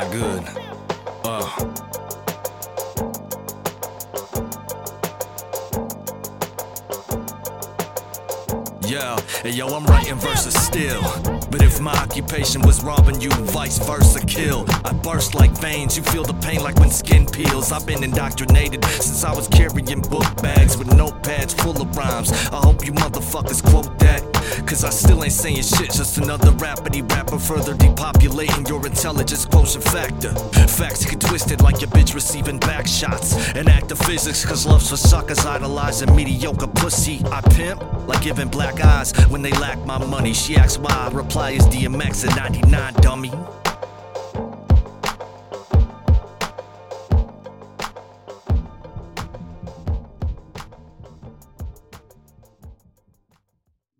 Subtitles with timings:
[0.00, 0.44] not good.
[1.24, 1.74] Uh.
[8.86, 11.02] Yeah, and yo, I'm writing verses still.
[11.50, 14.64] But if my occupation was robbing you, vice versa, kill.
[14.84, 17.72] I burst like veins, you feel the pain like when skin peels.
[17.72, 22.32] I've been indoctrinated since I was carrying book bags with notepads full of rhymes.
[22.48, 24.39] I hope you motherfuckers quote that.
[24.70, 29.82] Cause I still ain't saying shit, just another rapidy rapper further depopulating your intelligence quotient
[29.82, 30.32] factor.
[30.68, 33.34] Facts get twisted like your bitch receiving back shots.
[33.56, 37.20] An act of physics, cause love's for suckers idolizing mediocre pussy.
[37.32, 40.32] I pimp like giving black eyes when they lack my money.
[40.32, 43.32] She asks why, I reply is DMX at 99, dummy.